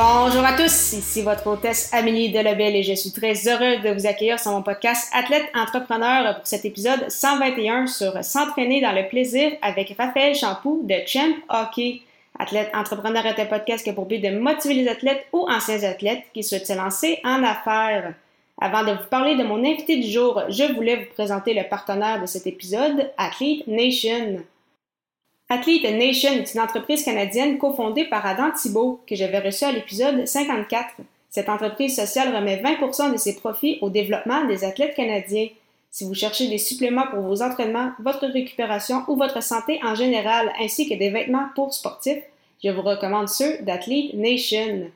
Bonjour 0.00 0.44
à 0.44 0.52
tous, 0.52 0.92
ici 0.92 1.22
votre 1.22 1.44
hôtesse 1.48 1.92
Amélie 1.92 2.30
Delebel 2.30 2.76
et 2.76 2.84
je 2.84 2.94
suis 2.94 3.10
très 3.10 3.34
heureuse 3.48 3.82
de 3.82 3.90
vous 3.90 4.06
accueillir 4.06 4.38
sur 4.38 4.52
mon 4.52 4.62
podcast 4.62 5.10
Athlète 5.12 5.46
Entrepreneur 5.56 6.36
pour 6.36 6.46
cet 6.46 6.64
épisode 6.64 7.10
121 7.10 7.88
sur 7.88 8.22
S'entraîner 8.22 8.80
dans 8.80 8.92
le 8.92 9.08
plaisir 9.08 9.50
avec 9.60 9.96
Raphaël 9.98 10.36
Champoux 10.36 10.82
de 10.84 10.94
Champ 11.04 11.34
Hockey. 11.48 12.02
Athlète 12.38 12.70
Entrepreneur 12.74 13.26
est 13.26 13.40
un 13.40 13.46
podcast 13.46 13.82
qui 13.82 13.90
a 13.90 13.92
pour 13.92 14.06
but 14.06 14.20
de 14.20 14.38
motiver 14.38 14.74
les 14.74 14.88
athlètes 14.88 15.26
ou 15.32 15.48
anciens 15.50 15.82
athlètes 15.82 16.22
qui 16.32 16.44
souhaitent 16.44 16.68
se 16.68 16.76
lancer 16.76 17.18
en 17.24 17.42
affaires. 17.42 18.14
Avant 18.60 18.84
de 18.84 18.92
vous 18.92 19.08
parler 19.10 19.34
de 19.34 19.42
mon 19.42 19.64
invité 19.64 19.96
du 19.96 20.08
jour, 20.08 20.40
je 20.48 20.72
voulais 20.74 20.94
vous 20.94 21.14
présenter 21.14 21.54
le 21.54 21.68
partenaire 21.68 22.20
de 22.20 22.26
cet 22.26 22.46
épisode, 22.46 23.10
Athlete 23.18 23.66
Nation. 23.66 24.44
Athlete 25.50 25.84
Nation 25.84 26.32
est 26.32 26.52
une 26.52 26.60
entreprise 26.60 27.02
canadienne 27.02 27.56
cofondée 27.56 28.04
par 28.04 28.26
Adam 28.26 28.50
Thibault, 28.50 29.00
que 29.06 29.16
j'avais 29.16 29.38
reçu 29.38 29.64
à 29.64 29.72
l'épisode 29.72 30.26
54. 30.26 30.96
Cette 31.30 31.48
entreprise 31.48 31.96
sociale 31.96 32.36
remet 32.36 32.62
20% 32.62 33.12
de 33.12 33.16
ses 33.16 33.34
profits 33.36 33.78
au 33.80 33.88
développement 33.88 34.44
des 34.44 34.62
athlètes 34.64 34.94
canadiens. 34.94 35.48
Si 35.90 36.04
vous 36.04 36.12
cherchez 36.12 36.48
des 36.48 36.58
suppléments 36.58 37.06
pour 37.06 37.22
vos 37.22 37.40
entraînements, 37.40 37.92
votre 37.98 38.26
récupération 38.26 39.04
ou 39.08 39.16
votre 39.16 39.42
santé 39.42 39.80
en 39.82 39.94
général, 39.94 40.52
ainsi 40.60 40.86
que 40.86 40.94
des 40.94 41.08
vêtements 41.08 41.48
pour 41.54 41.72
sportifs, 41.72 42.22
je 42.62 42.68
vous 42.68 42.82
recommande 42.82 43.30
ceux 43.30 43.56
d'Athlete 43.62 44.12
Nation. 44.12 44.90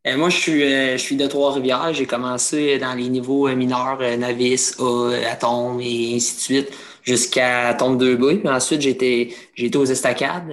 Euh, 0.07 0.17
moi, 0.17 0.31
je 0.31 0.39
suis, 0.39 0.62
euh, 0.62 0.93
je 0.93 1.03
suis 1.03 1.17
de 1.17 1.27
Trois-Rivières. 1.27 1.93
J'ai 1.93 2.07
commencé 2.07 2.79
dans 2.79 2.95
les 2.95 3.11
niveaux 3.11 3.47
mineurs, 3.55 3.99
Navis, 4.17 4.75
A, 4.79 5.11
Atom 5.31 5.79
et 5.83 6.15
ainsi 6.17 6.37
de 6.37 6.41
suite, 6.41 6.73
jusqu'à 7.03 7.75
Tombe 7.75 7.99
2 7.99 8.17
b 8.17 8.47
ensuite, 8.47 8.81
j'ai 8.81 8.91
été, 8.91 9.77
aux 9.77 9.85
Estacades. 9.85 10.51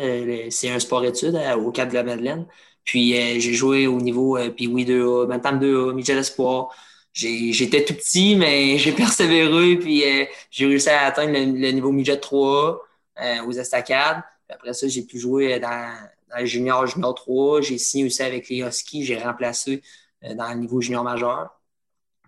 C'est 0.50 0.72
un 0.72 0.80
sport-études 0.80 1.40
au 1.58 1.72
Cap 1.72 1.88
de 1.88 1.94
la 1.94 2.04
Madeleine. 2.04 2.46
Puis, 2.84 3.14
j'ai 3.14 3.54
joué 3.54 3.88
au 3.88 4.02
niveau 4.02 4.38
Pee-Wee 4.58 4.84
2A, 4.84 5.26
Bantam 5.26 5.58
2A, 5.58 5.94
Michel 5.94 6.18
Espoir 6.18 6.70
j'étais 7.19 7.85
tout 7.85 7.94
petit, 7.94 8.35
mais 8.35 8.78
j'ai 8.78 8.91
persévéré, 8.91 9.78
puis 9.78 10.03
euh, 10.03 10.25
j'ai 10.52 10.66
réussi 10.66 10.90
à 10.90 11.06
atteindre 11.06 11.34
le, 11.34 11.72
niveau 11.72 11.91
midget 11.91 12.19
3 12.19 12.81
euh, 13.22 13.44
aux 13.46 13.52
estacades. 13.52 14.22
après 14.50 14.74
ça, 14.74 14.88
j'ai 14.88 15.03
pu 15.03 15.19
jouer 15.19 15.59
dans, 15.59 15.94
dans 16.29 16.40
le 16.40 16.46
junior, 16.46 16.88
junior 16.88 17.16
3. 17.16 17.62
J'ai 17.62 17.78
signé 17.78 18.06
aussi 18.06 18.24
avec 18.24 18.50
les 18.50 18.59
Huskies. 18.59 19.06
J'ai 19.06 19.18
remplacé 19.18 19.81
euh, 20.24 20.34
dans 20.35 20.50
le 20.50 20.59
niveau 20.59 20.81
junior 20.81 21.03
majeur. 21.03 21.50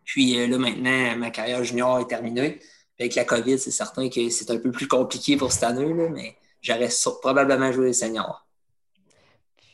Puis 0.04 0.48
là, 0.48 0.58
maintenant, 0.58 1.16
ma 1.18 1.30
carrière 1.30 1.64
junior 1.64 2.00
est 2.00 2.08
terminée. 2.08 2.60
Avec 3.00 3.16
la 3.16 3.26
COVID, 3.26 3.58
c'est 3.60 3.72
certain 3.72 4.10
que 4.10 4.30
c'est 4.30 4.52
un 4.52 4.58
peu 4.58 4.72
plus 4.72 4.88
compliqué 4.88 5.38
pour 5.38 5.52
cette 5.52 5.64
année, 5.64 5.94
là, 5.94 6.10
mais 6.10 6.36
j'aurais 6.62 6.90
probablement 7.22 7.72
joué 7.72 7.94
senior. 7.94 8.46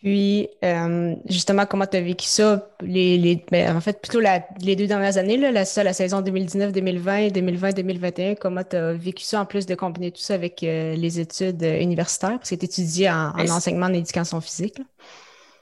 Puis, 0.03 0.47
euh, 0.63 1.15
justement, 1.25 1.65
comment 1.65 1.85
tu 1.87 1.97
as 1.97 2.01
vécu 2.01 2.25
ça? 2.27 2.69
Les, 2.81 3.17
les 3.17 3.43
ben, 3.51 3.75
en 3.75 3.81
fait, 3.81 3.99
plutôt 3.99 4.19
les 4.61 4.75
deux 4.75 4.87
dernières 4.87 5.17
années, 5.17 5.37
là, 5.37 5.51
la, 5.51 5.63
la 5.83 5.93
saison 5.93 6.21
2019-2020 6.21 7.31
2020-2021, 7.31 8.35
comment 8.35 8.63
tu 8.63 8.75
as 8.75 8.93
vécu 8.93 9.23
ça 9.23 9.41
en 9.41 9.45
plus 9.45 9.65
de 9.65 9.75
combiner 9.75 10.11
tout 10.11 10.21
ça 10.21 10.35
avec 10.35 10.63
euh, 10.63 10.95
les 10.95 11.19
études 11.19 11.61
euh, 11.63 11.81
universitaires? 11.81 12.37
Parce 12.37 12.51
que 12.51 12.55
tu 12.55 12.65
étudies 12.65 13.09
en, 13.09 13.31
en 13.35 13.49
enseignement 13.49 13.89
d'éducation 13.89 14.39
physique. 14.39 14.77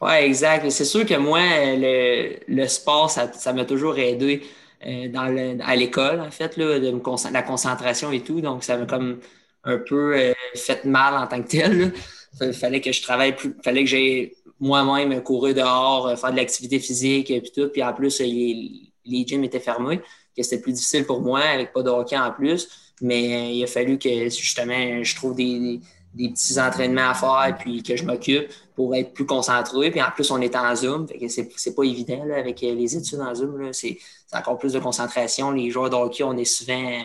Oui, 0.01 0.11
exact. 0.21 0.69
C'est 0.71 0.85
sûr 0.85 1.05
que 1.05 1.15
moi, 1.15 1.39
le, 1.75 2.39
le 2.47 2.67
sport, 2.67 3.09
ça 3.09 3.53
m'a 3.53 3.65
toujours 3.65 3.97
aidé 3.97 4.43
dans 4.83 5.25
le, 5.27 5.57
à 5.63 5.75
l'école, 5.75 6.19
en 6.21 6.29
fait, 6.31 6.57
là, 6.57 6.79
de 6.79 6.91
me 6.91 7.31
la 7.33 7.41
concentration 7.41 8.11
et 8.11 8.21
tout. 8.23 8.41
Donc, 8.41 8.63
ça 8.63 8.77
m'a 8.77 8.85
comme 8.85 9.19
un 9.63 9.77
peu 9.79 10.33
fait 10.55 10.85
mal 10.85 11.13
en 11.15 11.27
tant 11.27 11.41
que 11.41 11.47
tel. 11.47 11.93
Il 12.41 12.53
fallait 12.53 12.81
que 12.81 12.91
je 12.91 13.01
travaille 13.01 13.35
plus, 13.35 13.55
fallait 13.63 13.83
que 13.83 13.89
j'aille 13.89 14.33
moi-même 14.59 15.21
courir 15.21 15.55
dehors, 15.55 16.07
euh, 16.07 16.15
faire 16.15 16.31
de 16.31 16.37
l'activité 16.37 16.79
physique 16.79 17.29
et 17.31 17.41
tout. 17.41 17.69
Puis 17.71 17.83
en 17.83 17.93
plus, 17.93 18.19
les, 18.19 18.91
les 19.05 19.25
gyms 19.25 19.43
étaient 19.43 19.59
fermés, 19.59 20.01
que 20.35 20.43
c'était 20.43 20.59
plus 20.59 20.73
difficile 20.73 21.05
pour 21.05 21.21
moi 21.21 21.41
avec 21.41 21.73
pas 21.73 21.83
de 21.83 21.89
hockey 21.89 22.17
en 22.17 22.31
plus. 22.31 22.67
Mais 23.01 23.35
euh, 23.35 23.51
il 23.51 23.63
a 23.63 23.67
fallu 23.67 23.97
que 23.97 24.29
justement 24.29 25.03
je 25.03 25.15
trouve 25.15 25.35
des, 25.35 25.81
des, 26.13 26.29
petits 26.29 26.59
entraînements 26.59 27.09
à 27.09 27.13
faire 27.13 27.57
puis 27.59 27.83
que 27.83 27.95
je 27.97 28.05
m'occupe 28.05 28.49
pour 28.73 28.95
être 28.95 29.13
plus 29.13 29.25
concentré. 29.25 29.91
Puis 29.91 30.01
en 30.01 30.11
plus, 30.11 30.31
on 30.31 30.39
est 30.39 30.55
en 30.55 30.73
Zoom. 30.75 31.07
Fait 31.07 31.17
que 31.17 31.27
c'est 31.27 31.75
pas 31.75 31.83
évident 31.83 32.21
avec 32.35 32.63
euh, 32.63 32.73
les 32.73 32.95
études 32.95 33.19
en 33.19 33.35
Zoom. 33.35 33.73
C'est 33.73 33.97
encore 34.33 34.57
plus 34.57 34.73
de 34.73 34.79
concentration. 34.79 35.51
Les 35.51 35.69
joueurs 35.69 35.89
de 35.89 35.95
hockey, 35.95 36.23
on 36.23 36.37
est 36.37 36.45
souvent 36.45 37.01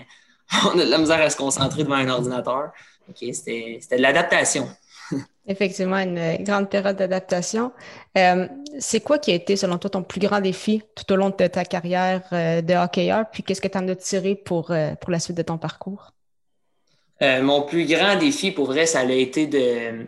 on 0.75 0.79
a 0.79 0.85
de 0.85 0.91
la 0.91 0.99
misère 0.99 1.21
à 1.21 1.31
se 1.31 1.37
concentrer 1.37 1.85
devant 1.85 1.97
un 1.97 2.09
ordinateur. 2.09 2.71
C'était 3.15 3.81
de 3.91 3.97
l'adaptation. 3.97 4.69
Effectivement, 5.47 5.99
une 5.99 6.45
grande 6.45 6.71
période 6.71 6.97
d'adaptation. 6.97 7.73
Euh, 8.17 8.47
c'est 8.79 9.01
quoi 9.01 9.19
qui 9.19 9.33
a 9.33 9.35
été, 9.35 9.57
selon 9.57 9.79
toi, 9.79 9.91
ton 9.91 10.03
plus 10.03 10.21
grand 10.21 10.41
défi 10.41 10.83
tout 10.95 11.13
au 11.13 11.17
long 11.17 11.31
de 11.31 11.47
ta 11.47 11.65
carrière 11.65 12.23
euh, 12.33 12.63
de 12.63 12.75
hockeyeur? 12.75 13.25
Puis 13.33 13.43
qu'est-ce 13.43 13.61
que 13.61 13.69
tu 13.69 13.77
en 13.77 13.89
as 13.89 13.97
tiré 13.97 14.37
pour, 14.37 14.71
euh, 14.71 14.95
pour 14.95 15.11
la 15.11 15.19
suite 15.19 15.37
de 15.37 15.43
ton 15.43 15.59
parcours? 15.59 16.13
mon 17.43 17.61
plus 17.63 17.85
grand 17.85 18.17
défi, 18.17 18.51
pour 18.51 18.65
vrai, 18.65 18.87
ça 18.87 19.01
a 19.01 19.05
été 19.05 19.47
de, 19.47 20.07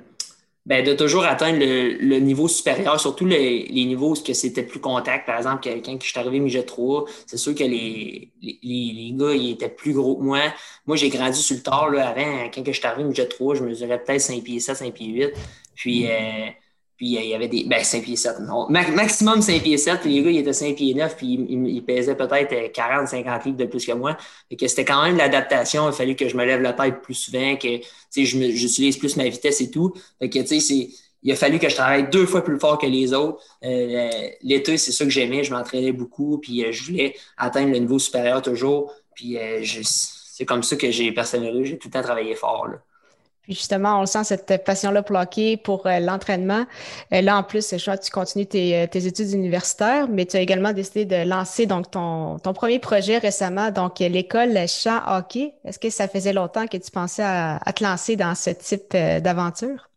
ben, 0.65 0.85
de 0.85 0.95
toujours 0.95 1.25
atteindre 1.25 1.59
le, 1.59 2.19
niveau 2.19 2.47
supérieur, 2.47 3.01
surtout 3.01 3.27
les, 3.27 3.67
niveaux 3.73 4.11
où 4.11 4.15
c'était 4.15 4.63
plus 4.63 4.79
contact. 4.79 5.27
Par 5.27 5.37
exemple, 5.37 5.61
quelqu'un 5.61 5.99
qui 5.99 6.07
je 6.07 6.13
suis 6.13 6.21
arrivé 6.21 6.39
midget 6.39 6.63
3, 6.63 7.05
c'est 7.27 7.37
sûr 7.37 7.55
que 7.55 7.65
les, 7.65 8.31
les, 8.41 8.59
les, 8.63 9.13
gars, 9.15 9.33
ils 9.33 9.53
étaient 9.53 9.69
plus 9.69 9.93
gros 9.93 10.17
que 10.17 10.23
moi. 10.23 10.41
Moi, 10.87 10.97
j'ai 10.97 11.09
grandi 11.09 11.43
sur 11.43 11.57
le 11.57 11.63
tard. 11.63 11.91
Là, 11.91 12.09
avant, 12.09 12.49
quand 12.55 12.63
je 12.65 12.73
suis 12.73 12.87
arrivé 12.87 13.03
midget 13.03 13.27
3, 13.27 13.57
je 13.57 13.65
mesurais 13.65 14.03
peut-être 14.03 14.21
5 14.21 14.43
pieds 14.43 14.61
7, 14.61 14.77
5 14.77 14.95
pieds 14.95 15.09
8. 15.09 15.33
Puis, 15.75 16.07
euh, 16.09 16.47
puis 16.97 17.17
euh, 17.17 17.21
il 17.21 17.29
y 17.29 17.35
avait 17.35 17.49
des. 17.49 17.65
Ben, 17.65 17.83
5 17.83 18.03
pieds 18.03 18.17
7, 18.17 18.41
non. 18.41 18.69
maximum 18.69 19.43
5 19.43 19.63
pieds 19.63 19.79
7. 19.79 20.01
Puis 20.01 20.15
les 20.15 20.23
gars, 20.23 20.31
ils 20.31 20.39
étaient 20.39 20.53
5 20.53 20.77
pieds 20.77 20.95
9. 20.95 21.17
Puis 21.17 21.27
ils, 21.49 21.85
pesaient 21.85 22.17
peut-être 22.17 22.73
40, 22.73 23.09
50 23.09 23.45
livres 23.45 23.57
de 23.57 23.65
plus 23.65 23.85
que 23.85 23.93
moi. 23.93 24.17
et 24.51 24.57
que 24.57 24.67
c'était 24.69 24.85
quand 24.85 25.03
même 25.03 25.17
l'adaptation. 25.17 25.89
Il 25.89 25.95
fallait 25.95 26.15
que 26.15 26.29
je 26.29 26.37
me 26.37 26.45
lève 26.45 26.61
la 26.61 26.73
tête 26.73 27.03
plus 27.03 27.15
souvent, 27.15 27.57
que 27.57 27.81
j'utilise 28.15 28.97
plus 28.99 29.17
ma 29.17 29.25
vitesse 29.29 29.61
et 29.61 29.71
tout. 29.71 29.93
Fait 30.19 30.29
que, 30.29 30.39
tu 30.41 30.61
sais, 30.61 30.89
il 31.23 31.33
a 31.33 31.37
fallu 31.37 31.59
que 31.59 31.69
je 31.69 31.75
travaille 31.75 32.09
deux 32.11 32.27
fois 32.27 32.45
plus 32.45 32.59
fort 32.59 32.79
que 32.79 32.87
les 32.87 33.13
autres. 33.15 33.43
Euh, 33.65 34.11
l'été, 34.43 34.77
c'est 34.77 34.93
ça 34.93 35.05
que 35.05 35.11
j'aimais. 35.11 35.45
Je 35.45 35.53
m'entraînais 35.53 35.93
beaucoup. 35.93 36.39
Puis 36.39 36.65
je 36.73 36.85
voulais 36.85 37.15
atteindre 37.37 37.73
le 37.73 37.79
niveau 37.79 37.99
supérieur 37.99 38.43
toujours. 38.43 38.93
Puis 39.15 39.37
c'est 39.65 40.45
comme 40.45 40.63
ça 40.63 40.77
que 40.77 40.91
j'ai 40.91 41.13
persévéré. 41.13 41.65
J'ai 41.65 41.79
tout 41.79 41.89
le 41.89 41.93
temps 41.93 42.03
travaillé 42.03 42.35
fort. 42.35 42.69
Là. 42.69 42.83
Puis 43.43 43.55
justement, 43.55 44.01
on 44.01 44.07
sent 44.07 44.25
cette 44.25 44.65
passion-là 44.65 45.03
pour 45.03 45.19
pour 45.65 45.87
euh, 45.87 45.99
l'entraînement. 45.99 46.65
Euh, 47.13 47.21
là, 47.21 47.37
en 47.37 47.43
plus, 47.43 47.77
je 47.77 47.83
crois 47.83 47.97
que 47.97 48.05
tu 48.05 48.11
continues 48.11 48.47
tes, 48.47 48.87
tes, 48.89 49.07
études 49.07 49.33
universitaires, 49.33 50.07
mais 50.09 50.27
tu 50.27 50.37
as 50.37 50.41
également 50.41 50.73
décidé 50.73 51.05
de 51.05 51.29
lancer 51.29 51.67
donc 51.67 51.91
ton, 51.91 52.39
ton 52.39 52.53
premier 52.53 52.79
projet 52.79 53.19
récemment, 53.19 53.71
donc 53.71 53.99
l'école 53.99 54.57
Champ 54.69 55.01
Hockey. 55.09 55.55
Est-ce 55.65 55.79
que 55.79 55.91
ça 55.91 56.07
faisait 56.07 56.33
longtemps 56.33 56.67
que 56.67 56.77
tu 56.77 56.91
pensais 56.91 57.25
à, 57.25 57.59
te 57.75 57.83
lancer 57.83 58.17
dans 58.17 58.35
ce 58.35 58.51
type 58.51 58.93
d'aventure? 58.93 59.89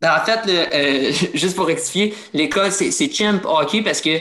Ben, 0.00 0.14
en 0.16 0.24
fait, 0.24 1.30
juste 1.34 1.56
pour 1.56 1.66
rectifier, 1.66 2.14
l'école, 2.32 2.70
c'est 2.70 3.12
Champ 3.12 3.40
Hockey 3.44 3.82
parce 3.82 4.00
que 4.00 4.18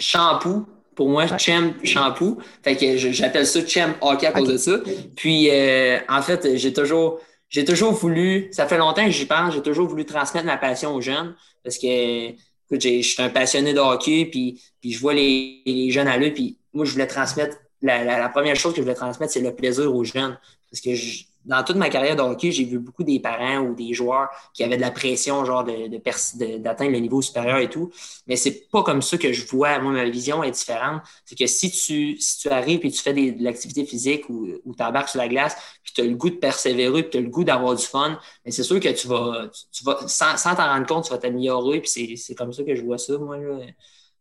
shampoo, 0.00 0.66
pour 1.00 1.08
moi, 1.08 1.26
Champ 1.38 1.72
Shampoo. 1.82 2.36
Fait 2.62 2.76
que 2.76 2.98
j'appelle 2.98 3.46
ça 3.46 3.66
Champ 3.66 3.94
Hockey 4.02 4.26
à 4.26 4.32
cause 4.32 4.48
de 4.48 4.58
ça. 4.58 4.72
Puis, 5.16 5.48
euh, 5.50 5.98
en 6.10 6.20
fait, 6.20 6.56
j'ai 6.56 6.74
toujours, 6.74 7.20
j'ai 7.50 7.64
toujours 7.64 7.92
voulu, 7.92 8.48
ça 8.52 8.66
fait 8.66 8.78
longtemps 8.78 9.04
que 9.04 9.10
j'y 9.10 9.26
pense, 9.26 9.54
j'ai 9.54 9.62
toujours 9.62 9.88
voulu 9.88 10.06
transmettre 10.06 10.46
ma 10.46 10.56
passion 10.56 10.94
aux 10.94 11.00
jeunes 11.00 11.34
parce 11.62 11.76
que, 11.78 12.28
écoute, 12.28 12.80
je 12.80 13.02
suis 13.02 13.22
un 13.22 13.28
passionné 13.28 13.74
de 13.74 13.80
hockey, 13.80 14.24
puis, 14.24 14.62
puis 14.80 14.92
je 14.92 15.00
vois 15.00 15.14
les, 15.14 15.60
les 15.66 15.90
jeunes 15.90 16.08
à 16.08 16.16
l'œil, 16.16 16.32
puis 16.32 16.58
moi, 16.72 16.84
je 16.84 16.92
voulais 16.92 17.08
transmettre, 17.08 17.56
la, 17.82 18.04
la, 18.04 18.28
première 18.28 18.56
chose 18.56 18.72
que 18.72 18.78
je 18.78 18.82
voulais 18.82 18.94
transmettre, 18.94 19.32
c'est 19.32 19.40
le 19.40 19.54
plaisir 19.54 19.94
aux 19.94 20.04
jeunes. 20.04 20.38
Parce 20.70 20.80
que 20.80 20.94
je, 20.94 21.24
dans 21.44 21.64
toute 21.64 21.76
ma 21.76 21.88
carrière 21.88 22.16
de 22.16 22.22
hockey, 22.22 22.50
j'ai 22.52 22.64
vu 22.64 22.78
beaucoup 22.78 23.02
des 23.02 23.18
parents 23.18 23.60
ou 23.60 23.74
des 23.74 23.94
joueurs 23.94 24.28
qui 24.52 24.62
avaient 24.62 24.76
de 24.76 24.82
la 24.82 24.90
pression, 24.90 25.44
genre 25.44 25.64
de, 25.64 25.88
d'atteindre 26.58 26.92
le 26.92 26.98
niveau 26.98 27.22
supérieur 27.22 27.58
et 27.58 27.70
tout. 27.70 27.90
Mais 28.26 28.36
c'est 28.36 28.68
pas 28.70 28.82
comme 28.82 29.00
ça 29.00 29.16
que 29.16 29.32
je 29.32 29.46
vois. 29.46 29.78
Moi, 29.78 29.92
ma 29.92 30.04
vision 30.08 30.42
est 30.42 30.50
différente. 30.50 31.02
C'est 31.24 31.36
que 31.38 31.46
si 31.46 31.70
tu, 31.70 32.20
si 32.20 32.38
tu 32.38 32.48
arrives 32.48 32.84
et 32.84 32.90
tu 32.90 33.00
fais 33.00 33.14
de 33.14 33.42
l'activité 33.42 33.86
physique 33.86 34.28
ou, 34.28 34.48
ou 34.64 34.74
tu 34.74 34.82
embarques 34.82 35.08
sur 35.08 35.18
la 35.18 35.28
glace, 35.28 35.56
puis 35.82 35.92
tu 35.94 36.02
as 36.02 36.04
le 36.04 36.14
goût 36.14 36.30
de 36.30 36.36
persévérer, 36.36 37.02
puis 37.02 37.10
tu 37.10 37.18
as 37.18 37.20
le 37.22 37.30
goût 37.30 37.44
d'avoir 37.44 37.74
du 37.74 37.84
fun, 37.84 38.18
mais 38.44 38.50
c'est 38.50 38.62
sûr 38.62 38.78
que 38.78 38.88
tu 38.88 39.08
vas, 39.08 39.50
sans, 40.06 40.54
t'en 40.54 40.66
rendre 40.66 40.86
compte, 40.86 41.04
tu 41.04 41.10
vas 41.10 41.18
t'améliorer. 41.18 41.80
Puis 41.80 42.18
c'est, 42.18 42.34
comme 42.34 42.52
ça 42.52 42.62
que 42.64 42.74
je 42.74 42.82
vois 42.82 42.98
ça, 42.98 43.16
moi. 43.18 43.38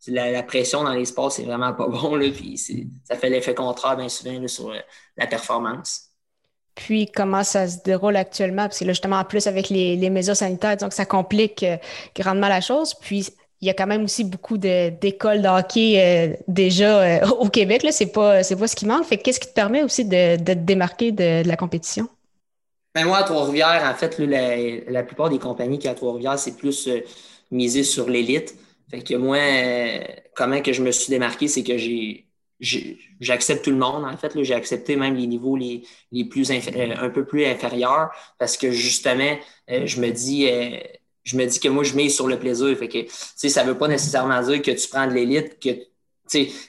La, 0.07 0.43
pression 0.43 0.83
dans 0.85 0.93
les 0.93 1.03
sports, 1.03 1.33
c'est 1.33 1.43
vraiment 1.43 1.73
pas 1.73 1.87
bon. 1.89 2.17
Puis 2.31 2.57
ça 3.03 3.17
fait 3.17 3.29
l'effet 3.29 3.53
contraire 3.53 3.97
bien 3.97 4.07
souvent 4.07 4.47
sur 4.47 4.69
euh, 4.69 4.79
la 5.17 5.27
performance 5.27 6.08
puis 6.79 7.07
comment 7.11 7.43
ça 7.43 7.67
se 7.67 7.83
déroule 7.83 8.15
actuellement, 8.15 8.63
parce 8.63 8.79
que 8.79 8.85
là, 8.85 8.93
justement, 8.93 9.17
en 9.17 9.25
plus 9.25 9.47
avec 9.47 9.67
les, 9.69 9.97
les 9.97 10.09
mesures 10.09 10.37
sanitaires, 10.37 10.77
donc 10.77 10.93
ça 10.93 11.05
complique 11.05 11.63
euh, 11.63 11.75
grandement 12.15 12.47
la 12.47 12.61
chose. 12.61 12.93
Puis 12.93 13.27
il 13.59 13.67
y 13.67 13.69
a 13.69 13.73
quand 13.73 13.85
même 13.85 14.05
aussi 14.05 14.23
beaucoup 14.23 14.57
d'écoles 14.57 15.41
de, 15.41 15.47
hockey 15.49 15.95
euh, 15.97 16.37
déjà 16.47 17.01
euh, 17.01 17.27
au 17.39 17.49
Québec. 17.49 17.81
Ce 17.91 18.05
n'est 18.05 18.09
pas, 18.09 18.43
ce 18.43 18.75
qui 18.77 18.85
manque. 18.85 19.03
Fait 19.03 19.17
qu'est-ce 19.17 19.41
qui 19.41 19.49
te 19.49 19.53
permet 19.53 19.83
aussi 19.83 20.05
de, 20.05 20.37
de 20.37 20.53
te 20.53 20.59
démarquer 20.59 21.11
de, 21.11 21.45
la 21.45 21.57
compétition? 21.57 22.07
Ben 22.95 23.03
moi, 23.03 23.17
à 23.17 23.23
Trois-Rivières, 23.23 23.83
en 23.85 23.93
fait, 23.93 24.17
la, 24.17 24.55
la, 24.89 25.03
plupart 25.03 25.29
des 25.29 25.37
compagnies 25.37 25.79
qui 25.79 25.89
à 25.89 25.93
Trois-Rivières, 25.93 26.39
c'est 26.39 26.55
plus 26.55 26.87
misé 27.51 27.83
sur 27.83 28.09
l'élite. 28.09 28.55
Fait 28.89 29.01
que 29.01 29.15
moi, 29.15 29.37
comment 30.33 30.61
que 30.61 30.71
je 30.71 30.81
me 30.81 30.91
suis 30.91 31.09
démarqué, 31.09 31.49
c'est 31.49 31.63
que 31.63 31.77
j'ai 31.77 32.28
j'accepte 32.59 33.63
tout 33.63 33.71
le 33.71 33.77
monde. 33.77 34.05
En 34.05 34.17
fait, 34.17 34.41
j'ai 34.43 34.53
accepté 34.53 34.95
même 34.95 35.15
les 35.15 35.27
niveaux 35.27 35.55
les, 35.55 35.83
les 36.11 36.25
plus 36.25 36.49
euh, 36.51 36.95
un 36.99 37.09
peu 37.09 37.25
plus 37.25 37.45
inférieurs 37.45 38.09
parce 38.37 38.57
que 38.57 38.71
justement, 38.71 39.37
euh, 39.71 39.85
je 39.85 40.01
me 40.01 40.09
dis 40.11 40.47
euh, 40.49 40.77
je 41.23 41.37
me 41.37 41.45
dis 41.45 41.59
que 41.59 41.69
moi, 41.69 41.83
je 41.83 41.95
mets 41.95 42.09
sur 42.09 42.27
le 42.27 42.39
plaisir. 42.39 42.75
Fait 42.77 42.87
que, 42.87 43.05
ça 43.09 43.63
ne 43.63 43.69
veut 43.69 43.77
pas 43.77 43.87
nécessairement 43.87 44.41
dire 44.41 44.61
que 44.61 44.71
tu 44.71 44.87
prends 44.89 45.07
de 45.07 45.13
l'élite, 45.13 45.59
que 45.59 45.69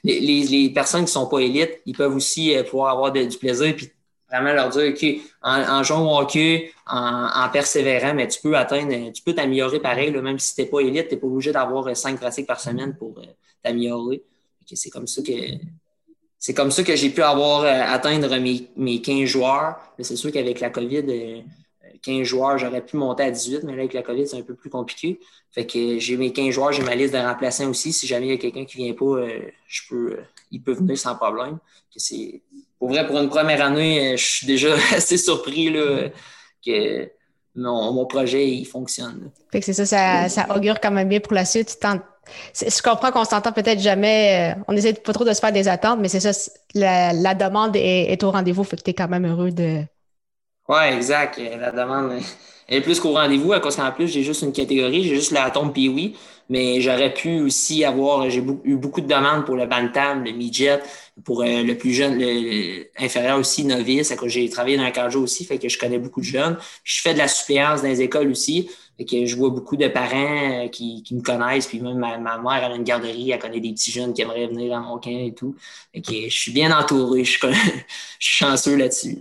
les, 0.04 0.42
les, 0.42 0.70
personnes 0.70 1.00
qui 1.00 1.06
ne 1.06 1.10
sont 1.10 1.26
pas 1.26 1.40
élites, 1.40 1.80
ils 1.86 1.96
peuvent 1.96 2.14
aussi 2.14 2.54
pouvoir 2.68 2.92
avoir 2.92 3.12
du 3.12 3.38
plaisir 3.38 3.74
puis 3.76 3.90
vraiment 4.30 4.52
leur 4.52 4.68
dire 4.70 4.90
OK, 4.90 5.04
en, 5.42 5.78
en 5.78 5.82
jouant 5.82 6.18
au 6.18 6.20
hockey, 6.20 6.72
en, 6.86 7.26
en, 7.26 7.48
persévérant, 7.50 8.14
mais 8.14 8.28
tu 8.28 8.40
peux 8.40 8.56
atteindre, 8.56 9.12
tu 9.12 9.22
peux 9.22 9.34
t'améliorer 9.34 9.80
pareil, 9.80 10.12
même 10.12 10.38
si 10.38 10.54
tu 10.54 10.62
n'es 10.62 10.66
pas 10.68 10.80
élite, 10.80 11.08
tu 11.08 11.14
n'es 11.14 11.20
pas 11.20 11.26
obligé 11.26 11.52
d'avoir 11.52 11.94
cinq 11.96 12.18
pratiques 12.18 12.46
par 12.46 12.60
semaine 12.60 12.96
pour 12.96 13.20
t'améliorer. 13.62 14.22
C'est 14.66 14.90
comme 14.90 15.06
ça 15.06 15.22
que 15.22 15.32
c'est 16.40 16.54
comme 16.54 16.70
ça 16.70 16.82
que 16.82 16.96
j'ai 16.96 17.10
pu 17.10 17.22
avoir 17.22 17.60
euh, 17.60 17.94
atteindre 17.94 18.34
mes, 18.38 18.70
mes 18.74 19.02
15 19.02 19.26
joueurs. 19.26 19.76
C'est 19.98 20.16
sûr 20.16 20.32
qu'avec 20.32 20.60
la 20.60 20.70
COVID, 20.70 21.04
15 22.02 22.20
euh, 22.20 22.24
joueurs, 22.24 22.56
j'aurais 22.56 22.84
pu 22.84 22.96
monter 22.96 23.24
à 23.24 23.30
18, 23.30 23.64
mais 23.64 23.72
là, 23.72 23.80
avec 23.80 23.92
la 23.92 24.02
COVID, 24.02 24.26
c'est 24.26 24.38
un 24.38 24.42
peu 24.42 24.54
plus 24.54 24.70
compliqué. 24.70 25.20
Fait 25.50 25.66
que 25.66 25.98
j'ai 25.98 26.16
mes 26.16 26.32
15 26.32 26.48
joueurs, 26.48 26.72
j'ai 26.72 26.82
ma 26.82 26.94
liste 26.94 27.12
de 27.12 27.18
remplaçants 27.18 27.68
aussi. 27.68 27.92
Si 27.92 28.06
jamais 28.06 28.26
il 28.26 28.30
y 28.30 28.34
a 28.34 28.38
quelqu'un 28.38 28.64
qui 28.64 28.78
vient 28.78 28.94
pas, 28.94 29.04
euh, 29.04 29.50
je 29.68 29.82
peux, 29.90 30.16
il 30.50 30.62
peut 30.62 30.72
venir 30.72 30.96
sans 30.96 31.14
problème. 31.14 31.58
pour 32.78 32.88
vrai, 32.88 33.06
pour 33.06 33.18
une 33.18 33.28
première 33.28 33.62
année, 33.62 34.16
je 34.16 34.24
suis 34.24 34.46
déjà 34.46 34.74
assez 34.94 35.18
surpris 35.18 35.68
là, 35.68 36.08
que 36.64 37.10
mon, 37.54 37.92
mon 37.92 38.06
projet 38.06 38.48
il 38.48 38.64
fonctionne. 38.64 39.30
Fait 39.50 39.60
que 39.60 39.66
c'est 39.66 39.74
ça, 39.74 39.86
ça, 39.86 40.28
ça, 40.28 40.56
augure 40.56 40.80
quand 40.80 40.90
même 40.90 41.08
bien 41.08 41.20
pour 41.20 41.34
la 41.34 41.44
suite. 41.44 41.76
Je 42.54 42.82
comprends 42.82 43.10
qu'on 43.10 43.24
s'entend 43.24 43.52
peut-être 43.52 43.80
jamais, 43.80 44.54
euh, 44.54 44.62
on 44.68 44.76
essaie 44.76 44.94
pas 44.94 45.12
trop 45.12 45.24
de 45.24 45.32
se 45.32 45.40
faire 45.40 45.52
des 45.52 45.68
attentes, 45.68 45.98
mais 46.00 46.08
c'est 46.08 46.20
ça, 46.20 46.30
la, 46.74 47.34
demande 47.34 47.76
est, 47.76 48.22
au 48.22 48.30
rendez-vous, 48.30 48.64
fait 48.64 48.76
que 48.76 48.82
tu 48.82 48.90
es 48.90 48.94
quand 48.94 49.08
même 49.08 49.26
heureux 49.26 49.50
de. 49.50 49.82
Oui, 50.68 50.82
exact. 50.92 51.40
La 51.58 51.72
demande 51.72 52.12
est 52.68 52.80
plus 52.80 53.00
qu'au 53.00 53.12
rendez-vous, 53.12 53.52
à 53.52 53.60
cause 53.60 53.76
qu'en 53.76 53.90
plus, 53.90 54.08
j'ai 54.08 54.22
juste 54.22 54.42
une 54.42 54.52
catégorie, 54.52 55.02
j'ai 55.02 55.16
juste 55.16 55.32
la 55.32 55.50
tombe 55.50 55.72
puis 55.72 55.88
oui, 55.88 56.16
mais 56.50 56.80
j'aurais 56.80 57.14
pu 57.14 57.40
aussi 57.40 57.84
avoir, 57.84 58.28
j'ai 58.28 58.42
eu 58.64 58.74
beaucoup 58.76 59.00
de 59.00 59.06
demandes 59.06 59.46
pour 59.46 59.54
le 59.54 59.66
Bantam, 59.66 60.24
le 60.24 60.32
Midget, 60.32 60.80
pour 61.24 61.42
euh, 61.42 61.62
le 61.62 61.78
plus 61.78 61.92
jeune, 61.92 62.18
le, 62.18 62.88
inférieur 62.98 63.38
aussi, 63.38 63.64
novice, 63.64 64.12
j'ai 64.26 64.50
travaillé 64.50 64.76
dans 64.76 64.82
un 64.82 64.90
cardio 64.90 65.20
aussi, 65.20 65.44
fait 65.44 65.58
que 65.58 65.68
je 65.68 65.78
connais 65.78 65.98
beaucoup 65.98 66.20
de 66.20 66.26
jeunes. 66.26 66.58
Je 66.82 67.00
fais 67.00 67.14
de 67.14 67.18
la 67.18 67.28
suppléance 67.28 67.82
dans 67.82 67.88
les 67.88 68.02
écoles 68.02 68.28
aussi, 68.28 68.68
que 69.06 69.26
je 69.26 69.36
vois 69.36 69.50
beaucoup 69.50 69.76
de 69.76 69.86
parents 69.88 70.64
euh, 70.64 70.68
qui, 70.68 71.04
me 71.12 71.22
connaissent, 71.22 71.68
puis 71.68 71.80
même 71.80 71.98
ma, 71.98 72.18
mère 72.18 72.44
a 72.44 72.74
une 72.74 72.82
garderie, 72.82 73.30
elle 73.30 73.38
connaît 73.38 73.60
des 73.60 73.72
petits 73.72 73.92
jeunes 73.92 74.12
qui 74.12 74.22
aimeraient 74.22 74.48
venir 74.48 74.76
à 74.76 74.80
mon 74.80 74.98
camp 74.98 75.10
et 75.10 75.32
tout. 75.32 75.54
Fait 75.94 76.02
que 76.02 76.28
je 76.28 76.36
suis 76.36 76.52
bien 76.52 76.76
entouré, 76.76 77.24
je 77.24 77.30
suis, 77.30 77.48
chanceux 78.18 78.76
là-dessus. 78.76 79.18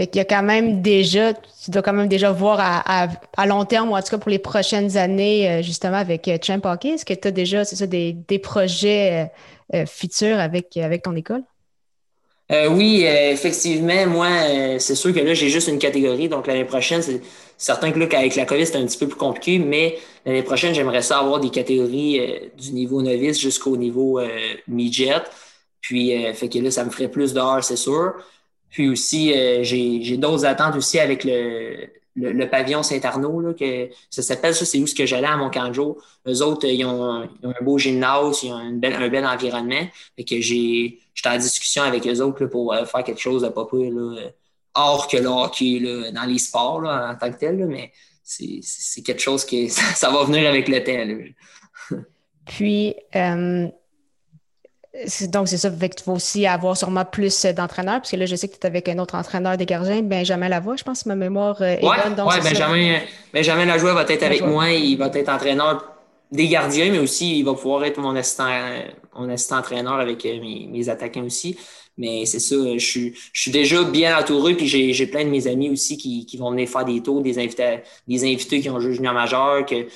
Fait 0.00 0.06
qu'il 0.06 0.18
y 0.18 0.22
a 0.22 0.24
quand 0.24 0.42
même 0.42 0.80
déjà, 0.80 1.34
tu 1.34 1.70
dois 1.70 1.82
quand 1.82 1.92
même 1.92 2.08
déjà 2.08 2.32
voir 2.32 2.58
à, 2.60 3.46
long 3.46 3.64
terme, 3.64 3.90
ou 3.90 3.96
en 3.96 4.02
tout 4.02 4.10
cas 4.10 4.18
pour 4.18 4.30
les 4.30 4.38
prochaines 4.38 4.96
années, 4.96 5.50
euh, 5.50 5.62
justement, 5.62 5.98
avec 5.98 6.26
euh, 6.28 6.38
Champ 6.42 6.60
Hockey. 6.64 6.90
Est-ce 6.90 7.04
que 7.04 7.12
tu 7.12 7.28
as 7.28 7.30
déjà, 7.30 7.64
c'est 7.64 7.76
ça, 7.76 7.86
des, 7.86 8.16
projets 8.42 9.30
futurs 9.86 10.38
avec, 10.38 10.76
avec 10.76 11.02
ton 11.02 11.14
école? 11.14 11.42
oui, 12.70 13.04
effectivement, 13.04 14.06
moi, 14.08 14.28
c'est 14.78 14.96
sûr 14.96 15.14
que 15.14 15.20
là, 15.20 15.34
j'ai 15.34 15.48
juste 15.48 15.68
une 15.68 15.78
catégorie. 15.78 16.28
Donc, 16.28 16.48
l'année 16.48 16.64
prochaine, 16.64 17.00
c'est 17.00 17.20
Certains 17.60 17.92
que 17.92 18.16
avec 18.16 18.36
la 18.36 18.46
COVID, 18.46 18.64
c'est 18.64 18.76
un 18.76 18.86
petit 18.86 18.96
peu 18.96 19.06
plus 19.06 19.18
compliqué, 19.18 19.58
mais 19.58 19.98
l'année 20.24 20.42
prochaine, 20.42 20.74
j'aimerais 20.74 21.02
ça 21.02 21.18
avoir 21.18 21.40
des 21.40 21.50
catégories 21.50 22.18
euh, 22.18 22.48
du 22.56 22.72
niveau 22.72 23.02
novice 23.02 23.38
jusqu'au 23.38 23.76
niveau 23.76 24.18
euh, 24.18 24.26
midget. 24.66 25.20
Puis, 25.82 26.24
euh, 26.24 26.32
fait 26.32 26.48
que 26.48 26.58
là, 26.58 26.70
ça 26.70 26.86
me 26.86 26.90
ferait 26.90 27.10
plus 27.10 27.34
d'heures, 27.34 27.62
c'est 27.62 27.76
sûr. 27.76 28.14
Puis 28.70 28.88
aussi, 28.88 29.32
j'ai 29.62 30.16
d'autres 30.16 30.44
attentes 30.46 30.76
aussi 30.76 30.98
avec 30.98 31.24
le, 31.24 31.88
le, 32.14 32.48
pavillon 32.48 32.82
Saint-Arnaud, 32.82 33.54
que 33.54 33.88
ça 34.10 34.22
s'appelle 34.22 34.54
ça, 34.54 34.64
c'est 34.64 34.78
où 34.78 34.86
ce 34.86 34.94
que 34.94 35.06
j'allais 35.06 35.26
à 35.26 35.36
mon 35.36 35.50
canjo. 35.50 35.98
Eux 36.26 36.42
autres, 36.42 36.66
ils 36.66 36.84
ont, 36.84 37.22
un 37.22 37.64
beau 37.64 37.78
gymnase, 37.78 38.42
ils 38.42 38.52
ont 38.52 38.56
un 38.56 38.72
bel 38.72 39.26
environnement. 39.26 39.86
Fait 40.16 40.24
que 40.24 40.40
j'ai, 40.40 40.98
j'étais 41.14 41.28
en 41.28 41.38
discussion 41.38 41.82
avec 41.82 42.06
eux 42.06 42.20
autres 42.20 42.46
pour 42.46 42.74
faire 42.74 43.04
quelque 43.04 43.20
chose 43.20 43.42
de 43.42 43.48
pas 43.48 43.66
pire, 43.66 43.92
là, 43.92 44.30
hors 44.74 45.08
que 45.08 45.16
le 45.16 45.26
hockey 45.26 45.80
dans 46.12 46.24
les 46.24 46.38
sports 46.38 46.84
en 46.84 47.14
tant 47.16 47.30
que 47.32 47.38
tel, 47.38 47.66
mais 47.66 47.92
c'est 48.22 49.02
quelque 49.02 49.20
chose 49.20 49.44
qui 49.44 49.68
ça, 49.70 50.10
va 50.10 50.24
venir 50.24 50.48
avec 50.48 50.68
le 50.68 50.82
temps. 50.84 52.02
Puis, 52.46 52.94
euh, 53.14 53.68
donc 55.28 55.48
c'est 55.48 55.56
ça, 55.56 55.70
fait 55.70 55.88
que 55.88 55.96
tu 55.96 56.04
vas 56.04 56.14
aussi 56.14 56.46
avoir 56.46 56.76
sûrement 56.76 57.04
plus 57.04 57.46
d'entraîneurs, 57.46 58.00
parce 58.00 58.10
que 58.10 58.16
là, 58.16 58.26
je 58.26 58.34
sais 58.34 58.48
que 58.48 58.54
tu 58.54 58.60
es 58.60 58.66
avec 58.66 58.88
un 58.88 58.98
autre 58.98 59.14
entraîneur 59.14 59.56
des 59.56 59.66
gardiens, 59.66 60.02
Benjamin 60.02 60.48
Lavoie, 60.48 60.76
je 60.76 60.82
pense, 60.82 61.06
ma 61.06 61.14
mémoire 61.14 61.62
est 61.62 61.80
bonne. 61.80 62.16
Oui, 62.26 62.34
Benjamin, 62.42 62.98
Benjamin 63.32 63.64
Lajoie 63.66 63.94
va 63.94 64.04
être 64.08 64.22
avec 64.22 64.42
moi, 64.42 64.70
il 64.70 64.96
va 64.96 65.06
être 65.14 65.28
entraîneur 65.28 65.84
des 66.32 66.48
gardiens, 66.48 66.90
mais 66.90 66.98
aussi 66.98 67.38
il 67.38 67.44
va 67.44 67.54
pouvoir 67.54 67.84
être 67.84 67.98
mon 68.00 68.14
assistant, 68.16 68.48
mon 69.16 69.28
assistant 69.28 69.58
entraîneur 69.58 69.94
avec 69.94 70.24
euh, 70.26 70.40
mes, 70.40 70.68
mes 70.70 70.88
attaquants 70.88 71.24
aussi. 71.24 71.56
Mais 71.96 72.24
c'est 72.24 72.40
ça, 72.40 72.56
je 72.56 72.84
suis, 72.84 73.14
je 73.32 73.40
suis 73.42 73.50
déjà 73.50 73.82
bien 73.84 74.18
entouré, 74.18 74.54
puis 74.54 74.66
j'ai 74.66 75.06
plein 75.06 75.24
de 75.24 75.28
mes 75.28 75.46
amis 75.46 75.68
aussi 75.68 75.98
qui, 75.98 76.24
qui, 76.24 76.36
vont 76.38 76.50
venir 76.50 76.68
faire 76.68 76.84
des 76.84 77.02
tours, 77.02 77.20
des 77.20 77.38
invités, 77.38 77.80
des 78.08 78.24
invités 78.24 78.60
qui 78.60 78.70
ont 78.70 78.80
joué 78.80 78.94
junior 78.94 79.12
majeur, 79.12 79.66
que, 79.66 79.86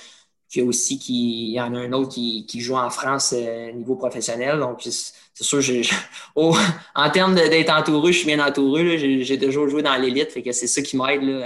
que 0.52 0.60
aussi 0.60 0.98
qui, 0.98 1.48
il 1.48 1.54
y 1.54 1.60
en 1.60 1.74
a 1.74 1.78
un 1.78 1.92
autre 1.92 2.10
qui, 2.14 2.46
qui 2.46 2.60
joue 2.60 2.76
en 2.76 2.90
France 2.90 3.34
euh, 3.36 3.72
niveau 3.72 3.96
professionnel. 3.96 4.58
Donc, 4.58 4.80
c'est 4.82 5.44
sûr, 5.44 5.60
oh, 6.36 6.56
en 6.94 7.10
termes 7.10 7.34
d'être 7.34 7.70
entouré, 7.70 8.12
je 8.12 8.18
suis 8.18 8.26
bien 8.26 8.44
entouré. 8.44 9.24
J'ai 9.24 9.38
toujours 9.38 9.68
joué 9.68 9.82
dans 9.82 9.96
l'élite, 9.96 10.32
fait 10.32 10.42
que 10.42 10.52
c'est 10.52 10.66
ça 10.66 10.82
qui 10.82 10.96
m'aide 10.96 11.44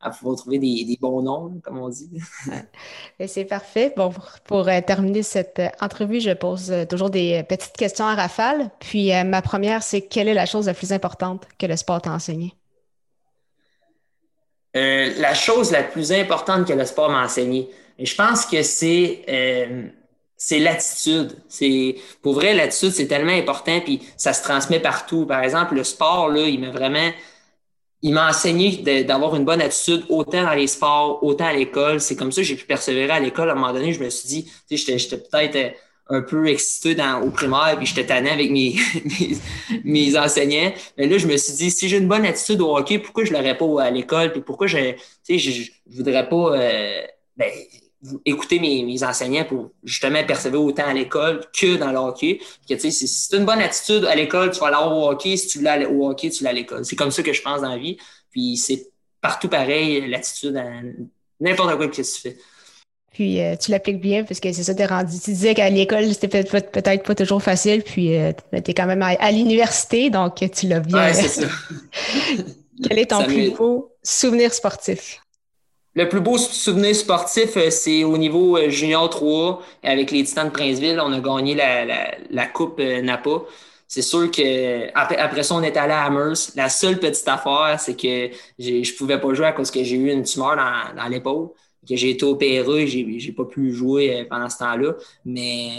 à 0.00 0.10
pouvoir 0.10 0.36
trouver 0.36 0.58
des, 0.58 0.98
bons 1.00 1.22
noms, 1.22 1.60
comme 1.62 1.78
on 1.78 1.88
dit. 1.88 2.10
C'est 3.26 3.44
parfait. 3.44 3.92
Bon, 3.96 4.12
pour, 4.44 4.68
euh, 4.68 4.80
terminer 4.80 5.22
cette 5.22 5.58
euh, 5.58 5.68
entrevue, 5.80 6.20
je 6.20 6.30
pose 6.30 6.70
euh, 6.70 6.84
toujours 6.86 7.10
des 7.10 7.42
petites 7.48 7.76
questions 7.76 8.06
à 8.06 8.14
rafale. 8.14 8.70
Puis 8.80 9.10
ma 9.24 9.42
première, 9.42 9.82
c'est 9.82 10.02
quelle 10.02 10.28
est 10.28 10.34
la 10.34 10.46
chose 10.46 10.66
la 10.66 10.74
plus 10.74 10.92
importante 10.92 11.46
que 11.58 11.66
le 11.66 11.76
sport 11.76 12.00
t'a 12.00 12.12
enseigné? 12.12 12.54
Euh, 14.76 15.12
la 15.18 15.34
chose 15.34 15.72
la 15.72 15.82
plus 15.82 16.12
importante 16.12 16.66
que 16.68 16.72
le 16.72 16.84
sport 16.84 17.10
m'a 17.10 17.24
enseigné, 17.24 17.68
je 17.98 18.14
pense 18.14 18.46
que 18.46 18.62
c'est 18.62 19.22
euh, 19.28 19.88
l'attitude. 20.52 21.36
Pour 22.22 22.34
vrai 22.34 22.54
l'attitude 22.54 22.92
c'est 22.92 23.08
tellement 23.08 23.32
important 23.32 23.80
puis 23.80 24.00
ça 24.16 24.32
se 24.32 24.42
transmet 24.42 24.80
partout. 24.80 25.26
Par 25.26 25.42
exemple 25.42 25.74
le 25.74 25.84
sport 25.84 26.28
là, 26.28 26.42
il 26.46 26.60
m'a 26.60 26.70
vraiment 26.70 27.10
il 28.02 28.14
m'a 28.14 28.30
enseigné 28.30 28.78
d'avoir 29.04 29.36
une 29.36 29.44
bonne 29.44 29.60
attitude 29.60 30.04
autant 30.08 30.44
dans 30.44 30.54
les 30.54 30.66
sports, 30.66 31.22
autant 31.22 31.46
à 31.46 31.52
l'école. 31.52 32.00
C'est 32.00 32.16
comme 32.16 32.32
ça 32.32 32.40
que 32.40 32.46
j'ai 32.46 32.56
pu 32.56 32.64
persévérer 32.64 33.12
à 33.12 33.20
l'école. 33.20 33.50
À 33.50 33.52
un 33.52 33.56
moment 33.56 33.72
donné, 33.72 33.92
je 33.92 34.02
me 34.02 34.08
suis 34.08 34.28
dit, 34.28 34.44
tu 34.68 34.78
sais, 34.78 34.98
j'étais 34.98 35.18
peut-être 35.18 35.56
euh, 35.56 35.70
un 36.10 36.22
peu 36.22 36.48
excité 36.48 36.94
dans, 36.94 37.22
au 37.22 37.30
primaire, 37.30 37.74
puis 37.76 37.86
j'étais 37.86 38.06
tanné 38.06 38.30
avec 38.30 38.50
mes, 38.52 38.76
mes, 39.84 40.18
enseignants. 40.18 40.72
Mais 40.98 41.06
là, 41.06 41.18
je 41.18 41.26
me 41.26 41.36
suis 41.36 41.54
dit, 41.54 41.70
si 41.70 41.88
j'ai 41.88 41.98
une 41.98 42.08
bonne 42.08 42.26
attitude 42.26 42.60
au 42.60 42.76
hockey, 42.76 42.98
pourquoi 42.98 43.24
je 43.24 43.32
l'aurais 43.32 43.56
pas 43.56 43.82
à 43.82 43.90
l'école? 43.90 44.32
Puis 44.32 44.40
pourquoi 44.42 44.66
je, 44.66 44.92
tu 44.92 44.98
sais, 45.22 45.38
je, 45.38 45.70
voudrais 45.96 46.28
pas 46.28 46.56
euh, 46.56 47.02
ben, 47.36 47.50
écouter 48.24 48.58
mes, 48.58 48.82
mes, 48.82 49.02
enseignants 49.04 49.44
pour 49.44 49.70
justement 49.84 50.24
persévérer 50.24 50.62
autant 50.62 50.86
à 50.86 50.92
l'école 50.92 51.42
que 51.56 51.76
dans 51.76 51.92
le 51.92 51.98
hockey? 51.98 52.40
Que, 52.68 52.76
sais, 52.76 52.90
si, 52.90 53.28
tu 53.28 53.36
as 53.36 53.38
une 53.38 53.46
bonne 53.46 53.60
attitude 53.60 54.04
à 54.04 54.16
l'école, 54.16 54.50
tu 54.50 54.60
vas 54.60 54.70
l'avoir 54.70 54.96
au 54.96 55.10
hockey. 55.10 55.36
Si 55.36 55.46
tu 55.46 55.62
l'as 55.62 55.88
au 55.88 56.08
hockey, 56.10 56.30
tu 56.30 56.42
l'as 56.42 56.50
à 56.50 56.54
l'école. 56.54 56.84
C'est 56.84 56.96
comme 56.96 57.12
ça 57.12 57.22
que 57.22 57.32
je 57.32 57.42
pense 57.42 57.62
dans 57.62 57.70
la 57.70 57.78
vie. 57.78 57.96
Puis 58.30 58.56
c'est 58.56 58.88
partout 59.20 59.48
pareil, 59.48 60.08
l'attitude 60.08 60.60
n'importe 61.40 61.76
quoi 61.76 61.88
que 61.88 61.96
tu 61.96 62.04
fais. 62.04 62.36
Puis 63.12 63.40
euh, 63.40 63.56
tu 63.56 63.72
l'appliques 63.72 64.00
bien 64.00 64.22
parce 64.22 64.38
que 64.38 64.52
c'est 64.52 64.62
ça, 64.62 64.74
t'es 64.74 64.86
rendu. 64.86 65.18
Tu 65.18 65.30
disais 65.30 65.54
qu'à 65.54 65.68
l'école, 65.68 66.12
c'était 66.14 66.44
peut-être 66.44 67.02
pas 67.02 67.14
toujours 67.14 67.42
facile, 67.42 67.82
puis 67.82 68.16
euh, 68.16 68.32
tu 68.52 68.70
es 68.70 68.74
quand 68.74 68.86
même 68.86 69.02
à, 69.02 69.32
l'université, 69.32 70.10
donc 70.10 70.36
tu 70.36 70.68
l'as 70.68 70.80
bien. 70.80 71.06
Ouais, 71.06 71.14
c'est 71.14 71.28
ça. 71.28 71.46
Quel 72.88 72.98
est 72.98 73.06
ton 73.06 73.24
plus 73.24 73.50
beau 73.50 73.92
souvenir 74.02 74.54
sportif? 74.54 75.20
Le 75.94 76.08
plus 76.08 76.20
beau 76.20 76.38
souvenir 76.38 76.94
sportif, 76.94 77.56
euh, 77.56 77.68
c'est 77.70 78.04
au 78.04 78.16
niveau 78.16 78.56
junior 78.70 79.10
3 79.10 79.60
avec 79.82 80.12
les 80.12 80.22
Titans 80.22 80.46
de 80.46 80.52
Princeville. 80.52 81.00
On 81.04 81.12
a 81.12 81.18
gagné 81.18 81.56
la, 81.56 81.84
la, 81.84 82.14
la 82.30 82.46
Coupe 82.46 82.78
Napa. 82.78 83.42
C'est 83.88 84.02
sûr 84.02 84.30
que 84.30 84.86
après, 84.94 85.16
après, 85.16 85.42
ça, 85.42 85.56
on 85.56 85.62
est 85.64 85.76
allé 85.76 85.92
à 85.92 86.04
Amherst. 86.04 86.54
La 86.54 86.68
seule 86.68 87.00
petite 87.00 87.26
affaire, 87.26 87.74
c'est 87.80 87.96
que 87.96 88.30
je 88.56 88.96
pouvais 88.96 89.20
pas 89.20 89.34
jouer 89.34 89.46
à 89.46 89.52
cause 89.52 89.72
que 89.72 89.82
j'ai 89.82 89.96
eu 89.96 90.12
une 90.12 90.22
tumeur 90.22 90.54
dans, 90.54 91.02
dans 91.02 91.08
l'épaule 91.08 91.48
que 91.88 91.96
j'ai 91.96 92.10
été 92.10 92.24
opéré, 92.24 92.86
j'ai, 92.86 93.32
pas 93.32 93.44
pu 93.44 93.72
jouer 93.72 94.20
euh, 94.20 94.24
pendant 94.28 94.48
ce 94.48 94.58
temps-là. 94.58 94.94
Mais 95.24 95.70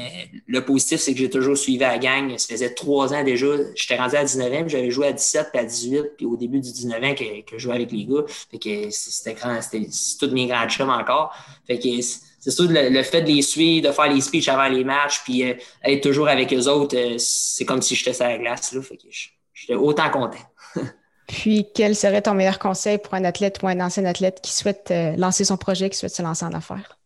le 0.48 0.66
positif, 0.66 1.00
c'est 1.00 1.14
que 1.14 1.20
j'ai 1.20 1.30
toujours 1.30 1.58
suivi 1.58 1.78
la 1.80 1.98
gang. 1.98 2.38
Ça 2.38 2.54
faisait 2.54 2.74
trois 2.74 3.14
ans 3.14 3.24
déjà. 3.24 3.48
J'étais 3.76 3.98
rendu 3.98 4.16
à 4.16 4.24
19 4.24 4.54
ans, 4.54 4.68
j'avais 4.68 4.92
joué 4.92 5.08
à 5.08 5.14
17 5.14 5.50
puis 5.52 5.60
à 5.60 5.66
18, 5.66 6.04
puis 6.18 6.26
au 6.26 6.36
début 6.36 6.60
du 6.60 6.72
19 6.72 7.04
ans 7.04 7.16
que, 7.16 7.42
que 7.42 7.58
je 7.58 7.60
jouais 7.60 7.76
avec 7.76 7.92
les 7.92 8.06
gars. 8.06 8.24
Fait 8.28 8.58
que 8.58 8.90
c'était 8.90 9.34
grand, 9.34 9.62
c'était, 9.62 9.88
tous 10.20 10.34
mes 10.34 10.48
grands 10.48 10.68
chums 10.68 10.90
encore. 10.90 11.36
Fait 11.68 11.78
que 11.78 11.90
c'est 12.42 12.50
sûr, 12.50 12.66
le, 12.70 13.04
fait 13.04 13.22
de 13.22 13.28
les 13.28 13.44
suivre, 13.44 13.88
de 13.88 13.94
faire 13.94 14.12
les 14.12 14.20
speeches 14.20 14.50
avant 14.50 14.68
les 14.68 14.84
matchs, 14.84 15.22
puis 15.24 15.44
euh, 15.44 15.54
être 15.84 16.02
toujours 16.02 16.28
avec 16.28 16.52
eux 16.52 16.68
autres, 16.68 16.98
euh, 16.98 17.16
c'est 17.20 17.66
comme 17.66 17.84
si 17.84 17.94
j'étais 17.94 18.14
sur 18.14 18.26
la 18.26 18.40
glace. 18.40 18.74
Là. 18.74 18.82
Fait 18.82 18.98
que 18.98 19.04
j'étais 19.54 19.76
autant 19.76 20.10
content. 20.10 20.40
Puis, 21.32 21.66
quel 21.74 21.96
serait 21.96 22.22
ton 22.22 22.34
meilleur 22.34 22.60
conseil 22.60 22.98
pour 22.98 23.14
un 23.14 23.24
athlète 23.24 23.60
ou 23.64 23.68
un 23.68 23.80
ancien 23.80 24.04
athlète 24.04 24.42
qui 24.44 24.52
souhaite 24.52 24.90
euh, 24.92 25.16
lancer 25.16 25.46
son 25.46 25.56
projet, 25.56 25.90
qui 25.90 25.98
souhaite 25.98 26.14
se 26.14 26.22
lancer 26.22 26.44
en 26.44 26.54
affaires? 26.54 27.00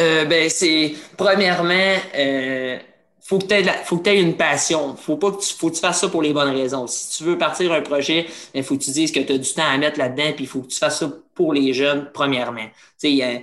Euh, 0.00 0.24
ben, 0.24 0.48
c'est 0.48 0.94
premièrement, 1.16 1.96
euh, 2.14 2.78
faut 3.20 3.40
que 3.40 3.46
tu 3.46 4.08
aies 4.08 4.20
une 4.20 4.36
passion. 4.36 4.94
Faut 4.94 5.16
pas 5.16 5.32
que 5.32 5.42
tu, 5.42 5.52
que 5.52 5.74
tu 5.74 5.80
fasses 5.80 6.00
ça 6.00 6.08
pour 6.08 6.22
les 6.22 6.32
bonnes 6.32 6.54
raisons. 6.54 6.86
Si 6.86 7.18
tu 7.18 7.24
veux 7.24 7.36
partir 7.36 7.72
un 7.72 7.82
projet, 7.82 8.26
il 8.54 8.60
ben, 8.60 8.62
faut 8.62 8.76
que 8.76 8.84
tu 8.84 8.92
dises 8.92 9.10
que 9.10 9.18
tu 9.18 9.32
as 9.32 9.38
du 9.38 9.52
temps 9.52 9.68
à 9.68 9.76
mettre 9.78 9.98
là-dedans, 9.98 10.32
puis 10.36 10.44
il 10.44 10.48
faut 10.48 10.60
que 10.60 10.68
tu 10.68 10.78
fasses 10.78 11.00
ça 11.00 11.10
pour 11.34 11.52
les 11.52 11.72
jeunes, 11.72 12.08
premièrement. 12.14 12.68
Sais, 12.98 13.42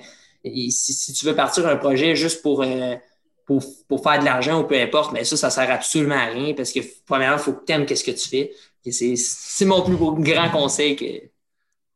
si, 0.70 1.14
tu 1.14 1.26
veux 1.26 1.36
partir 1.36 1.68
un 1.68 1.76
projet 1.76 2.16
juste 2.16 2.42
pour, 2.42 2.64
euh, 2.64 2.96
pour, 3.46 4.04
faire 4.04 4.20
de 4.20 4.26
l'argent 4.26 4.62
ou 4.62 4.64
peu 4.64 4.80
importe, 4.80 5.12
mais 5.12 5.20
ben, 5.20 5.26
ça, 5.26 5.36
ça 5.36 5.50
sert 5.50 5.70
absolument 5.70 6.16
à 6.16 6.28
rien 6.28 6.54
parce 6.54 6.72
que 6.72 6.80
premièrement, 7.06 7.38
il 7.38 7.44
faut 7.44 7.54
que 7.54 7.66
tu 7.66 7.74
aimes 7.74 7.86
qu'est-ce 7.86 8.06
que 8.06 8.12
tu 8.12 8.30
fais. 8.30 8.52
C'est 8.86 9.66
mon 9.66 9.82
plus 9.82 9.96
grand 9.98 10.50
conseil 10.50 10.96
que, 10.96 11.06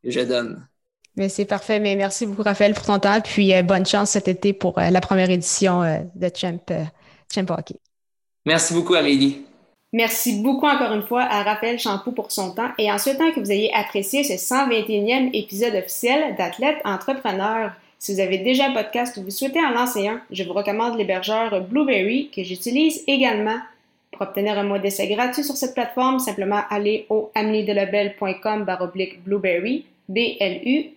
je 0.03 0.19
donne. 0.21 0.67
Mais 1.15 1.29
c'est 1.29 1.45
parfait. 1.45 1.79
Mais 1.79 1.95
merci 1.95 2.25
beaucoup, 2.25 2.43
Raphaël, 2.43 2.73
pour 2.73 2.85
ton 2.85 2.99
temps. 2.99 3.21
Puis 3.21 3.53
euh, 3.53 3.61
bonne 3.61 3.85
chance 3.85 4.11
cet 4.11 4.27
été 4.27 4.53
pour 4.53 4.77
euh, 4.79 4.89
la 4.89 5.01
première 5.01 5.29
édition 5.29 5.83
euh, 5.83 5.99
de 6.15 6.29
Champ, 6.35 6.59
Champ 7.33 7.45
Hockey. 7.49 7.75
Merci 8.45 8.73
beaucoup, 8.73 8.95
Amélie. 8.95 9.45
Merci 9.93 10.41
beaucoup 10.41 10.65
encore 10.65 10.91
une 10.91 11.03
fois 11.03 11.21
à 11.21 11.43
Raphaël 11.43 11.77
Champoux 11.77 12.13
pour 12.13 12.31
son 12.31 12.51
temps 12.55 12.71
et 12.79 12.91
en 12.91 12.97
souhaitant 12.97 13.31
que 13.31 13.39
vous 13.39 13.51
ayez 13.51 13.71
apprécié 13.75 14.23
ce 14.23 14.33
121e 14.33 15.29
épisode 15.33 15.75
officiel 15.75 16.35
d'Athlète 16.35 16.77
Entrepreneur. 16.83 17.71
Si 17.99 18.15
vous 18.15 18.19
avez 18.19 18.39
déjà 18.39 18.65
un 18.65 18.73
podcast 18.73 19.15
ou 19.17 19.21
vous 19.21 19.29
souhaitez 19.29 19.59
en 19.63 19.69
lancer 19.69 20.07
un, 20.07 20.19
je 20.31 20.43
vous 20.43 20.53
recommande 20.53 20.97
l'hébergeur 20.97 21.61
Blueberry 21.61 22.31
que 22.35 22.43
j'utilise 22.43 23.03
également 23.05 23.59
pour 24.13 24.21
obtenir 24.21 24.57
un 24.57 24.63
mois 24.63 24.79
d'essai 24.79 25.07
gratuit 25.07 25.43
sur 25.43 25.57
cette 25.57 25.73
plateforme, 25.73 26.19
simplement 26.19 26.61
allez 26.69 27.05
au 27.09 27.31
ameliedelabel.com 27.35 28.63
baroblique 28.63 29.21
blueberry, 29.23 29.85
B-L-U-B-R-R-Y. 30.07 30.93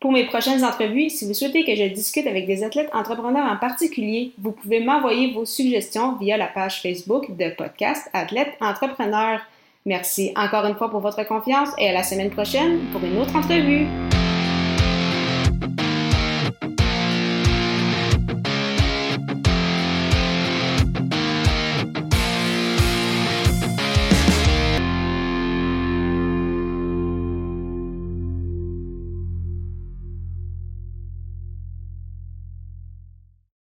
Pour 0.00 0.12
mes 0.12 0.26
prochaines 0.26 0.64
entrevues, 0.64 1.10
si 1.10 1.26
vous 1.26 1.34
souhaitez 1.34 1.64
que 1.64 1.76
je 1.76 1.84
discute 1.84 2.26
avec 2.26 2.46
des 2.46 2.64
athlètes 2.64 2.90
entrepreneurs 2.92 3.50
en 3.50 3.56
particulier, 3.56 4.32
vous 4.38 4.50
pouvez 4.50 4.80
m'envoyer 4.80 5.32
vos 5.32 5.44
suggestions 5.44 6.16
via 6.16 6.36
la 6.36 6.48
page 6.48 6.82
Facebook 6.82 7.36
de 7.36 7.50
podcast 7.50 8.10
Athlète 8.12 8.52
Entrepreneur. 8.60 9.40
Merci 9.86 10.32
encore 10.36 10.66
une 10.66 10.74
fois 10.74 10.90
pour 10.90 11.00
votre 11.00 11.24
confiance 11.24 11.70
et 11.78 11.88
à 11.88 11.92
la 11.92 12.02
semaine 12.02 12.30
prochaine 12.30 12.80
pour 12.92 13.02
une 13.04 13.18
autre 13.18 13.36
entrevue. 13.36 13.86